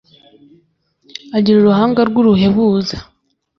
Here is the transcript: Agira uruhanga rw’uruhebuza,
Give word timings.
Agira 1.37 1.57
uruhanga 1.59 2.01
rw’uruhebuza, 2.09 2.97